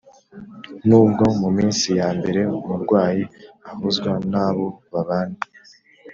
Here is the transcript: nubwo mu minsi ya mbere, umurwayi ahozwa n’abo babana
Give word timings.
nubwo 0.87 1.23
mu 1.39 1.49
minsi 1.57 1.87
ya 1.99 2.09
mbere, 2.17 2.41
umurwayi 2.57 3.23
ahozwa 3.71 4.11
n’abo 4.31 4.67
babana 4.91 5.37